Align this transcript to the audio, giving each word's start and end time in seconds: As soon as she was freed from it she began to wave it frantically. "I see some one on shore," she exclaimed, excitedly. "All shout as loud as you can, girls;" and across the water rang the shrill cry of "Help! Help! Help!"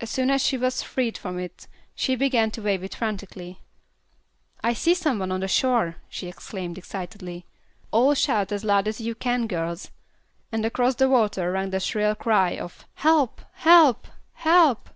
As 0.00 0.10
soon 0.10 0.30
as 0.32 0.42
she 0.42 0.58
was 0.58 0.82
freed 0.82 1.16
from 1.16 1.38
it 1.38 1.68
she 1.94 2.16
began 2.16 2.50
to 2.50 2.60
wave 2.62 2.82
it 2.82 2.96
frantically. 2.96 3.60
"I 4.64 4.72
see 4.72 4.94
some 4.94 5.20
one 5.20 5.30
on 5.30 5.46
shore," 5.46 5.98
she 6.08 6.26
exclaimed, 6.26 6.76
excitedly. 6.76 7.46
"All 7.92 8.14
shout 8.14 8.50
as 8.50 8.64
loud 8.64 8.88
as 8.88 9.00
you 9.00 9.14
can, 9.14 9.46
girls;" 9.46 9.92
and 10.50 10.66
across 10.66 10.96
the 10.96 11.08
water 11.08 11.52
rang 11.52 11.70
the 11.70 11.78
shrill 11.78 12.16
cry 12.16 12.56
of 12.58 12.84
"Help! 12.94 13.42
Help! 13.52 14.08
Help!" 14.32 14.88